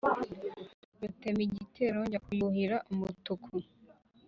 rutemigitero 0.99 1.99
njya 2.05 2.19
kuyuhira 2.25 2.77
umutuku 2.91 3.51